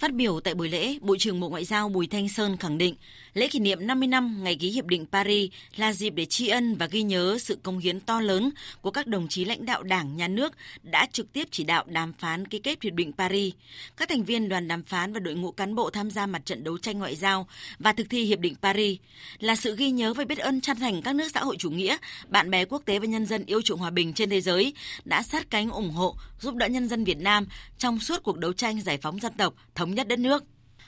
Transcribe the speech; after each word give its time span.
Phát 0.00 0.14
biểu 0.14 0.40
tại 0.40 0.54
buổi 0.54 0.68
lễ, 0.68 0.98
Bộ 1.00 1.16
trưởng 1.18 1.40
Bộ 1.40 1.48
Ngoại 1.48 1.64
giao 1.64 1.88
Bùi 1.88 2.06
Thanh 2.06 2.28
Sơn 2.28 2.56
khẳng 2.56 2.78
định 2.78 2.94
lễ 3.34 3.48
kỷ 3.48 3.58
niệm 3.58 3.86
50 3.86 4.08
năm 4.08 4.44
ngày 4.44 4.56
ký 4.56 4.70
Hiệp 4.70 4.86
định 4.86 5.06
Paris 5.12 5.50
là 5.76 5.92
dịp 5.92 6.10
để 6.10 6.26
tri 6.26 6.48
ân 6.48 6.76
và 6.76 6.86
ghi 6.86 7.02
nhớ 7.02 7.38
sự 7.40 7.58
công 7.62 7.78
hiến 7.78 8.00
to 8.00 8.20
lớn 8.20 8.50
của 8.80 8.90
các 8.90 9.06
đồng 9.06 9.28
chí 9.28 9.44
lãnh 9.44 9.66
đạo 9.66 9.82
Đảng, 9.82 10.16
Nhà 10.16 10.28
nước 10.28 10.52
đã 10.82 11.06
trực 11.12 11.32
tiếp 11.32 11.48
chỉ 11.50 11.64
đạo 11.64 11.84
đàm 11.86 12.12
phán 12.12 12.46
ký 12.46 12.58
kết 12.58 12.82
Hiệp 12.82 12.94
định 12.94 13.12
Paris, 13.12 13.54
các 13.96 14.08
thành 14.08 14.24
viên 14.24 14.48
đoàn 14.48 14.68
đàm 14.68 14.82
phán 14.82 15.12
và 15.12 15.20
đội 15.20 15.34
ngũ 15.34 15.50
cán 15.50 15.74
bộ 15.74 15.90
tham 15.90 16.10
gia 16.10 16.26
mặt 16.26 16.42
trận 16.44 16.64
đấu 16.64 16.78
tranh 16.78 16.98
ngoại 16.98 17.16
giao 17.16 17.46
và 17.78 17.92
thực 17.92 18.10
thi 18.10 18.24
Hiệp 18.24 18.38
định 18.38 18.54
Paris, 18.62 18.98
là 19.38 19.56
sự 19.56 19.76
ghi 19.76 19.90
nhớ 19.90 20.14
và 20.14 20.24
biết 20.24 20.38
ơn 20.38 20.60
chân 20.60 20.76
thành 20.76 21.02
các 21.02 21.14
nước 21.14 21.28
xã 21.34 21.40
hội 21.40 21.56
chủ 21.58 21.70
nghĩa, 21.70 21.96
bạn 22.28 22.50
bè 22.50 22.64
quốc 22.64 22.82
tế 22.84 22.98
và 22.98 23.06
nhân 23.06 23.26
dân 23.26 23.44
yêu 23.46 23.62
chuộng 23.62 23.78
hòa 23.78 23.90
bình 23.90 24.12
trên 24.12 24.30
thế 24.30 24.40
giới 24.40 24.74
đã 25.04 25.22
sát 25.22 25.50
cánh 25.50 25.70
ủng 25.70 25.90
hộ, 25.90 26.16
giúp 26.40 26.54
đỡ 26.54 26.66
nhân 26.66 26.88
dân 26.88 27.04
Việt 27.04 27.18
Nam 27.18 27.46
trong 27.78 28.00
suốt 28.00 28.22
cuộc 28.22 28.38
đấu 28.38 28.52
tranh 28.52 28.80
giải 28.80 28.98
phóng 29.02 29.20
dân 29.20 29.32
tộc, 29.32 29.54
thống 29.74 29.89
nhất 29.94 30.08
đất 30.08 30.18
nước. 30.18 30.44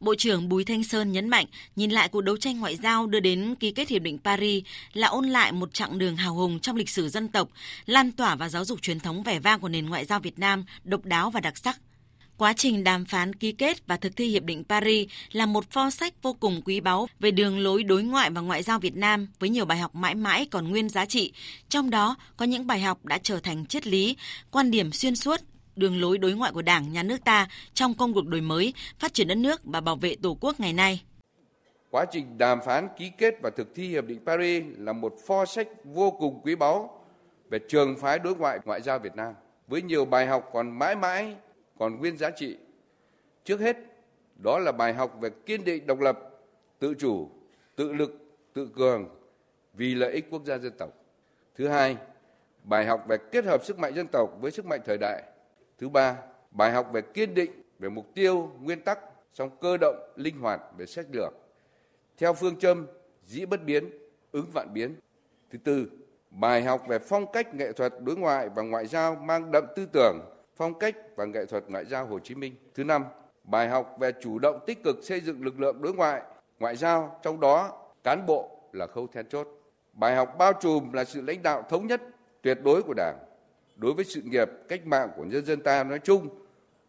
Bộ 0.00 0.14
trưởng 0.14 0.48
Bùi 0.48 0.64
Thanh 0.64 0.84
Sơn 0.84 1.12
nhấn 1.12 1.28
mạnh, 1.28 1.46
nhìn 1.76 1.90
lại 1.90 2.08
cuộc 2.08 2.20
đấu 2.20 2.36
tranh 2.36 2.60
ngoại 2.60 2.76
giao 2.76 3.06
đưa 3.06 3.20
đến 3.20 3.54
ký 3.54 3.70
kết 3.70 3.88
Hiệp 3.88 4.02
định 4.02 4.18
Paris 4.24 4.64
là 4.92 5.08
ôn 5.08 5.28
lại 5.28 5.52
một 5.52 5.74
chặng 5.74 5.98
đường 5.98 6.16
hào 6.16 6.34
hùng 6.34 6.60
trong 6.60 6.76
lịch 6.76 6.90
sử 6.90 7.08
dân 7.08 7.28
tộc, 7.28 7.48
lan 7.86 8.12
tỏa 8.12 8.34
và 8.34 8.48
giáo 8.48 8.64
dục 8.64 8.82
truyền 8.82 9.00
thống 9.00 9.22
vẻ 9.22 9.38
vang 9.38 9.60
của 9.60 9.68
nền 9.68 9.86
ngoại 9.86 10.04
giao 10.04 10.20
Việt 10.20 10.38
Nam, 10.38 10.64
độc 10.84 11.04
đáo 11.04 11.30
và 11.30 11.40
đặc 11.40 11.58
sắc. 11.58 11.80
Quá 12.36 12.52
trình 12.52 12.84
đàm 12.84 13.04
phán 13.04 13.34
ký 13.34 13.52
kết 13.52 13.86
và 13.86 13.96
thực 13.96 14.16
thi 14.16 14.26
Hiệp 14.26 14.44
định 14.44 14.64
Paris 14.68 15.08
là 15.32 15.46
một 15.46 15.70
pho 15.70 15.90
sách 15.90 16.22
vô 16.22 16.32
cùng 16.32 16.62
quý 16.64 16.80
báu 16.80 17.08
về 17.20 17.30
đường 17.30 17.58
lối 17.58 17.82
đối 17.82 18.02
ngoại 18.02 18.30
và 18.30 18.40
ngoại 18.40 18.62
giao 18.62 18.78
Việt 18.78 18.96
Nam 18.96 19.28
với 19.38 19.48
nhiều 19.50 19.64
bài 19.64 19.78
học 19.78 19.94
mãi 19.94 20.14
mãi 20.14 20.46
còn 20.50 20.68
nguyên 20.68 20.88
giá 20.88 21.04
trị. 21.04 21.32
Trong 21.68 21.90
đó 21.90 22.16
có 22.36 22.44
những 22.44 22.66
bài 22.66 22.80
học 22.80 23.04
đã 23.04 23.18
trở 23.18 23.40
thành 23.40 23.66
triết 23.66 23.86
lý, 23.86 24.16
quan 24.50 24.70
điểm 24.70 24.92
xuyên 24.92 25.16
suốt 25.16 25.40
đường 25.76 26.00
lối 26.00 26.18
đối 26.18 26.32
ngoại 26.32 26.52
của 26.52 26.62
Đảng, 26.62 26.92
Nhà 26.92 27.02
nước 27.02 27.24
ta 27.24 27.48
trong 27.74 27.94
công 27.94 28.14
cuộc 28.14 28.26
đổi 28.26 28.40
mới, 28.40 28.74
phát 28.98 29.14
triển 29.14 29.28
đất 29.28 29.34
nước 29.34 29.60
và 29.64 29.80
bảo 29.80 29.96
vệ 29.96 30.16
Tổ 30.22 30.36
quốc 30.40 30.60
ngày 30.60 30.72
nay. 30.72 31.02
Quá 31.90 32.04
trình 32.04 32.38
đàm 32.38 32.60
phán 32.66 32.88
ký 32.98 33.10
kết 33.18 33.34
và 33.42 33.50
thực 33.50 33.74
thi 33.74 33.88
Hiệp 33.88 34.04
định 34.06 34.20
Paris 34.26 34.64
là 34.78 34.92
một 34.92 35.14
pho 35.26 35.46
sách 35.46 35.68
vô 35.84 36.10
cùng 36.10 36.40
quý 36.44 36.54
báu 36.54 37.04
về 37.50 37.58
trường 37.68 37.96
phái 37.96 38.18
đối 38.18 38.36
ngoại 38.36 38.58
ngoại 38.64 38.82
giao 38.82 38.98
Việt 38.98 39.16
Nam 39.16 39.34
với 39.66 39.82
nhiều 39.82 40.04
bài 40.04 40.26
học 40.26 40.50
còn 40.52 40.78
mãi 40.78 40.96
mãi 40.96 41.34
còn 41.78 41.98
nguyên 41.98 42.16
giá 42.16 42.30
trị. 42.30 42.56
Trước 43.44 43.60
hết, 43.60 43.76
đó 44.42 44.58
là 44.58 44.72
bài 44.72 44.94
học 44.94 45.16
về 45.20 45.30
kiên 45.46 45.64
định 45.64 45.86
độc 45.86 46.00
lập, 46.00 46.18
tự 46.78 46.94
chủ, 46.94 47.30
tự 47.76 47.92
lực, 47.92 48.10
tự 48.52 48.68
cường 48.76 49.08
vì 49.74 49.94
lợi 49.94 50.12
ích 50.12 50.26
quốc 50.30 50.44
gia 50.44 50.58
dân 50.58 50.72
tộc. 50.78 50.90
Thứ 51.56 51.68
hai, 51.68 51.96
bài 52.64 52.86
học 52.86 53.04
về 53.08 53.16
kết 53.32 53.44
hợp 53.44 53.64
sức 53.64 53.78
mạnh 53.78 53.94
dân 53.94 54.06
tộc 54.06 54.30
với 54.40 54.50
sức 54.50 54.66
mạnh 54.66 54.80
thời 54.84 54.98
đại 54.98 55.22
Thứ 55.78 55.88
ba, 55.88 56.16
bài 56.50 56.72
học 56.72 56.88
về 56.92 57.02
kiên 57.02 57.34
định 57.34 57.50
về 57.78 57.88
mục 57.88 58.06
tiêu, 58.14 58.50
nguyên 58.60 58.80
tắc, 58.80 58.98
song 59.32 59.50
cơ 59.60 59.76
động, 59.76 59.96
linh 60.16 60.38
hoạt 60.38 60.60
về 60.76 60.86
sách 60.86 61.06
lược. 61.12 61.32
Theo 62.18 62.34
phương 62.34 62.58
châm 62.58 62.86
dĩ 63.26 63.46
bất 63.46 63.64
biến, 63.64 63.90
ứng 64.32 64.50
vạn 64.54 64.68
biến. 64.74 64.96
Thứ 65.50 65.58
tư, 65.58 65.86
bài 66.30 66.62
học 66.62 66.84
về 66.88 66.98
phong 66.98 67.32
cách 67.32 67.54
nghệ 67.54 67.72
thuật 67.72 67.92
đối 68.00 68.16
ngoại 68.16 68.48
và 68.48 68.62
ngoại 68.62 68.86
giao 68.86 69.14
mang 69.14 69.50
đậm 69.52 69.64
tư 69.76 69.86
tưởng, 69.92 70.18
phong 70.56 70.78
cách 70.78 70.96
và 71.16 71.24
nghệ 71.24 71.46
thuật 71.46 71.64
ngoại 71.68 71.84
giao 71.84 72.06
Hồ 72.06 72.18
Chí 72.18 72.34
Minh. 72.34 72.54
Thứ 72.74 72.84
năm, 72.84 73.04
bài 73.44 73.68
học 73.68 73.96
về 73.98 74.12
chủ 74.20 74.38
động 74.38 74.60
tích 74.66 74.84
cực 74.84 74.96
xây 75.02 75.20
dựng 75.20 75.44
lực 75.44 75.60
lượng 75.60 75.82
đối 75.82 75.94
ngoại, 75.94 76.22
ngoại 76.58 76.76
giao, 76.76 77.20
trong 77.22 77.40
đó 77.40 77.80
cán 78.04 78.26
bộ 78.26 78.60
là 78.72 78.86
khâu 78.86 79.06
then 79.06 79.28
chốt. 79.28 79.48
Bài 79.92 80.16
học 80.16 80.34
bao 80.38 80.52
trùm 80.52 80.92
là 80.92 81.04
sự 81.04 81.20
lãnh 81.20 81.42
đạo 81.42 81.62
thống 81.68 81.86
nhất 81.86 82.02
tuyệt 82.42 82.58
đối 82.64 82.82
của 82.82 82.94
Đảng, 82.96 83.18
đối 83.76 83.94
với 83.94 84.04
sự 84.04 84.22
nghiệp 84.22 84.48
cách 84.68 84.86
mạng 84.86 85.08
của 85.16 85.24
nhân 85.24 85.46
dân 85.46 85.60
ta 85.60 85.84
nói 85.84 85.98
chung 86.04 86.28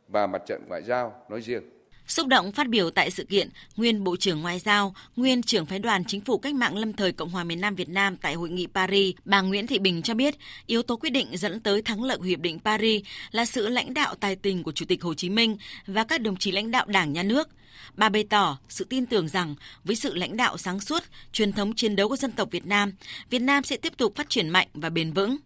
và 0.08 0.28
mặt 0.28 0.42
trận 0.48 0.62
ngoại 0.68 0.84
giao 0.84 1.14
nói 1.30 1.42
riêng. 1.42 1.64
Xúc 2.08 2.28
động 2.28 2.52
phát 2.52 2.70
biểu 2.70 2.90
tại 2.90 3.12
sự 3.12 3.24
kiện, 3.24 3.50
nguyên 3.76 4.04
Bộ 4.04 4.16
trưởng 4.16 4.42
Ngoại 4.42 4.60
giao, 4.60 4.96
nguyên 5.16 5.44
trưởng 5.44 5.66
phái 5.66 5.80
đoàn 5.80 6.06
chính 6.06 6.22
phủ 6.22 6.38
cách 6.38 6.56
mạng 6.56 6.78
lâm 6.78 6.94
thời 6.94 7.12
Cộng 7.12 7.30
hòa 7.30 7.44
miền 7.44 7.62
Nam 7.62 7.76
Việt 7.76 7.90
Nam 7.90 8.18
tại 8.18 8.34
hội 8.34 8.50
nghị 8.50 8.68
Paris, 8.68 9.16
bà 9.26 9.42
Nguyễn 9.42 9.68
Thị 9.68 9.80
Bình 9.80 10.02
cho 10.02 10.14
biết, 10.14 10.36
yếu 10.66 10.84
tố 10.84 10.98
quyết 10.98 11.10
định 11.10 11.38
dẫn 11.38 11.60
tới 11.60 11.82
thắng 11.82 12.04
lợi 12.04 12.18
hiệp 12.24 12.40
định 12.40 12.60
Paris 12.60 13.04
là 13.32 13.46
sự 13.46 13.68
lãnh 13.68 13.94
đạo 13.94 14.16
tài 14.16 14.36
tình 14.36 14.64
của 14.64 14.72
Chủ 14.72 14.86
tịch 14.86 15.04
Hồ 15.04 15.14
Chí 15.14 15.30
Minh 15.30 15.58
và 15.88 16.04
các 16.04 16.22
đồng 16.22 16.36
chí 16.36 16.52
lãnh 16.52 16.72
đạo 16.72 16.86
Đảng 16.88 17.14
nhà 17.14 17.24
nước. 17.24 17.50
Bà 17.94 18.10
bày 18.10 18.24
tỏ 18.30 18.58
sự 18.70 18.86
tin 18.90 19.06
tưởng 19.06 19.28
rằng 19.28 19.56
với 19.84 19.96
sự 19.96 20.14
lãnh 20.14 20.38
đạo 20.38 20.58
sáng 20.58 20.80
suốt, 20.80 21.04
truyền 21.32 21.52
thống 21.52 21.74
chiến 21.76 21.96
đấu 21.96 22.10
của 22.10 22.18
dân 22.18 22.32
tộc 22.32 22.52
Việt 22.52 22.66
Nam, 22.66 22.94
Việt 23.30 23.40
Nam 23.40 23.64
sẽ 23.64 23.78
tiếp 23.78 23.98
tục 23.98 24.16
phát 24.16 24.30
triển 24.30 24.50
mạnh 24.50 24.68
và 24.74 24.90
bền 24.90 25.14
vững. 25.14 25.38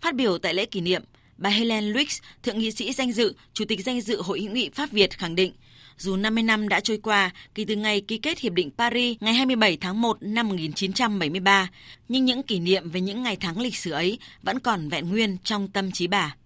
Phát 0.00 0.14
biểu 0.14 0.38
tại 0.38 0.54
lễ 0.54 0.66
kỷ 0.66 0.80
niệm, 0.80 1.02
bà 1.38 1.50
Helen 1.50 1.84
Lux, 1.84 2.18
thượng 2.42 2.58
nghị 2.58 2.70
sĩ 2.70 2.92
danh 2.92 3.12
dự, 3.12 3.34
chủ 3.52 3.64
tịch 3.68 3.84
danh 3.84 4.00
dự 4.00 4.22
Hội 4.22 4.40
hữu 4.40 4.52
nghị 4.52 4.70
Pháp 4.74 4.90
Việt 4.90 5.18
khẳng 5.18 5.34
định, 5.34 5.52
dù 5.98 6.16
50 6.16 6.42
năm 6.42 6.68
đã 6.68 6.80
trôi 6.80 6.98
qua 7.02 7.30
kể 7.54 7.64
từ 7.68 7.76
ngày 7.76 8.00
ký 8.00 8.18
kết 8.18 8.38
Hiệp 8.38 8.52
định 8.52 8.70
Paris 8.78 9.16
ngày 9.20 9.34
27 9.34 9.76
tháng 9.80 10.00
1 10.00 10.16
năm 10.20 10.48
1973, 10.48 11.70
nhưng 12.08 12.24
những 12.24 12.42
kỷ 12.42 12.58
niệm 12.58 12.90
về 12.90 13.00
những 13.00 13.22
ngày 13.22 13.36
tháng 13.40 13.60
lịch 13.60 13.76
sử 13.76 13.90
ấy 13.90 14.18
vẫn 14.42 14.60
còn 14.60 14.88
vẹn 14.88 15.10
nguyên 15.10 15.36
trong 15.44 15.68
tâm 15.68 15.90
trí 15.92 16.06
bà. 16.06 16.36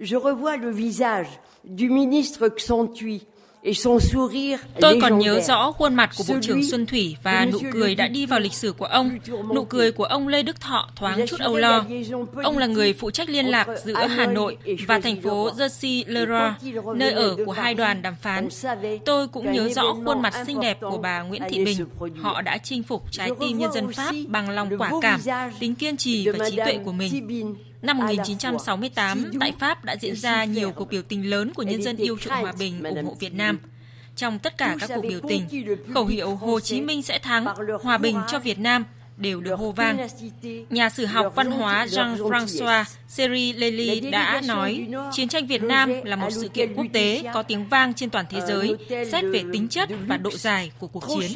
Je 0.00 0.18
revois 0.18 0.60
le 0.60 0.72
visage 0.72 1.30
du 1.64 1.86
ministre 1.88 2.48
Xantui 2.58 3.20
Tôi 4.80 4.98
còn 5.02 5.18
nhớ 5.18 5.40
rõ 5.40 5.72
khuôn 5.72 5.94
mặt 5.94 6.10
của 6.16 6.24
Bộ 6.28 6.34
trưởng 6.42 6.62
Xuân 6.70 6.86
Thủy 6.86 7.16
và 7.22 7.46
nụ 7.52 7.58
cười 7.72 7.94
đã 7.94 8.08
đi 8.08 8.26
vào 8.26 8.40
lịch 8.40 8.52
sử 8.52 8.72
của 8.72 8.84
ông. 8.84 9.18
Nụ 9.54 9.64
cười 9.64 9.92
của 9.92 10.04
ông 10.04 10.28
Lê 10.28 10.42
Đức 10.42 10.60
Thọ 10.60 10.88
thoáng 10.96 11.26
chút 11.26 11.40
âu 11.40 11.56
lo. 11.56 11.84
Ông 12.42 12.58
là 12.58 12.66
người 12.66 12.92
phụ 12.92 13.10
trách 13.10 13.28
liên 13.28 13.46
lạc 13.46 13.68
giữa 13.84 14.06
Hà 14.06 14.26
Nội 14.26 14.56
và 14.86 14.98
thành 15.00 15.22
phố 15.22 15.50
Jersey-Leroy, 15.50 16.52
nơi 16.96 17.12
ở 17.12 17.36
của 17.46 17.52
hai 17.52 17.74
đoàn 17.74 18.02
đàm 18.02 18.14
phán. 18.22 18.48
Tôi 19.04 19.28
cũng 19.28 19.52
nhớ 19.52 19.68
rõ 19.68 19.94
khuôn 20.04 20.22
mặt 20.22 20.34
xinh 20.46 20.60
đẹp 20.60 20.78
của 20.80 20.98
bà 20.98 21.22
Nguyễn 21.22 21.42
Thị 21.48 21.64
Bình. 21.64 21.86
Họ 22.22 22.42
đã 22.42 22.58
chinh 22.58 22.82
phục 22.82 23.12
trái 23.12 23.30
tim 23.40 23.58
nhân 23.58 23.72
dân 23.72 23.92
Pháp 23.92 24.14
bằng 24.28 24.50
lòng 24.50 24.70
quả 24.78 24.90
cảm, 25.02 25.20
tính 25.60 25.74
kiên 25.74 25.96
trì 25.96 26.28
và 26.28 26.50
trí 26.50 26.56
tuệ 26.56 26.78
của 26.84 26.92
mình. 26.92 27.56
Năm 27.82 27.98
1968, 27.98 29.30
tại 29.40 29.52
Pháp 29.58 29.84
đã 29.84 29.96
diễn 30.00 30.16
ra 30.16 30.44
nhiều 30.44 30.72
cuộc 30.72 30.90
biểu 30.90 31.02
tình 31.02 31.30
lớn 31.30 31.54
của 31.54 31.62
nhân 31.62 31.82
dân 31.82 31.96
yêu 31.96 32.18
chuộng 32.18 32.34
hòa 32.34 32.52
bình 32.58 32.84
ủng 32.84 33.04
hộ 33.04 33.16
Việt 33.20 33.34
Nam. 33.34 33.58
Trong 34.16 34.38
tất 34.38 34.58
cả 34.58 34.76
các 34.80 34.90
cuộc 34.94 35.02
biểu 35.08 35.20
tình, 35.28 35.66
khẩu 35.94 36.06
hiệu 36.06 36.36
Hồ 36.36 36.60
Chí 36.60 36.80
Minh 36.80 37.02
sẽ 37.02 37.18
thắng, 37.18 37.46
hòa 37.82 37.98
bình 37.98 38.16
cho 38.28 38.38
Việt 38.38 38.58
Nam 38.58 38.84
đều 39.16 39.40
được 39.40 39.54
hô 39.54 39.72
vang. 39.72 40.08
Nhà 40.70 40.88
sử 40.88 41.06
học 41.06 41.32
văn 41.36 41.50
hóa 41.50 41.86
Jean-François 41.86 42.84
Seri 43.08 43.52
Lely 43.52 44.00
đã 44.00 44.42
nói, 44.46 44.86
chiến 45.12 45.28
tranh 45.28 45.46
Việt 45.46 45.62
Nam 45.62 45.92
là 46.04 46.16
một 46.16 46.30
sự 46.30 46.48
kiện 46.48 46.74
quốc 46.74 46.86
tế 46.92 47.22
có 47.34 47.42
tiếng 47.42 47.68
vang 47.68 47.94
trên 47.94 48.10
toàn 48.10 48.26
thế 48.30 48.40
giới, 48.48 48.76
xét 49.10 49.24
về 49.32 49.42
tính 49.52 49.68
chất 49.68 49.88
và 50.06 50.16
độ 50.16 50.30
dài 50.30 50.72
của 50.78 50.86
cuộc 50.86 51.04
chiến. 51.08 51.30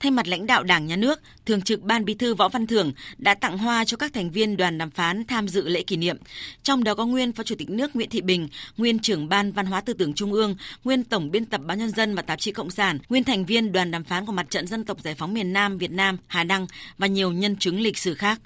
Thay 0.00 0.10
mặt 0.10 0.28
lãnh 0.28 0.46
đạo 0.46 0.62
Đảng 0.62 0.86
Nhà 0.86 0.96
nước, 0.96 1.20
Thường 1.46 1.62
trực 1.62 1.82
Ban 1.82 2.04
Bí 2.04 2.14
thư 2.14 2.34
Võ 2.34 2.48
Văn 2.48 2.66
Thưởng 2.66 2.92
đã 3.18 3.34
tặng 3.34 3.58
hoa 3.58 3.84
cho 3.84 3.96
các 3.96 4.12
thành 4.12 4.30
viên 4.30 4.56
đoàn 4.56 4.78
đàm 4.78 4.90
phán 4.90 5.24
tham 5.24 5.48
dự 5.48 5.68
lễ 5.68 5.82
kỷ 5.82 5.96
niệm. 5.96 6.16
Trong 6.62 6.84
đó 6.84 6.94
có 6.94 7.06
nguyên 7.06 7.32
Phó 7.32 7.42
Chủ 7.42 7.54
tịch 7.54 7.70
nước 7.70 7.96
Nguyễn 7.96 8.10
Thị 8.10 8.20
Bình, 8.20 8.48
nguyên 8.76 8.98
trưởng 8.98 9.28
Ban 9.28 9.52
Văn 9.52 9.66
hóa 9.66 9.80
Tư 9.80 9.92
tưởng 9.92 10.14
Trung 10.14 10.32
ương, 10.32 10.56
nguyên 10.84 11.04
Tổng 11.04 11.30
biên 11.30 11.44
tập 11.44 11.60
Báo 11.64 11.76
Nhân 11.76 11.90
dân 11.90 12.14
và 12.14 12.22
Tạp 12.22 12.40
chí 12.40 12.52
Cộng 12.52 12.70
sản, 12.70 12.98
nguyên 13.08 13.24
thành 13.24 13.44
viên 13.44 13.72
đoàn 13.72 13.90
đàm 13.90 14.04
phán 14.04 14.26
của 14.26 14.32
Mặt 14.32 14.50
trận 14.50 14.66
Dân 14.66 14.84
tộc 14.84 15.00
Giải 15.00 15.14
phóng 15.14 15.34
miền 15.34 15.52
Nam 15.52 15.78
Việt 15.78 15.90
Nam 15.90 16.16
Hà 16.28 16.44
Đăng 16.44 16.66
và 16.98 17.06
nhiều 17.06 17.32
nhân 17.32 17.56
chứng 17.56 17.80
lịch 17.80 17.98
sử 17.98 18.14
khác. 18.14 18.40